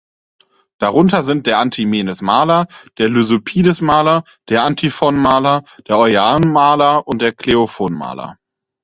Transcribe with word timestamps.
Darunter 0.79 1.21
sind 1.21 1.45
der 1.45 1.59
Antimenes-Maler, 1.59 2.65
der 2.97 3.07
Lysippides-Maler, 3.07 4.23
der 4.49 4.63
Antiphon-Maler, 4.63 5.63
der 5.87 5.99
Euaion-Maler 5.99 7.07
und 7.07 7.21
der 7.21 7.33
Kleophon-Maler. 7.33 8.39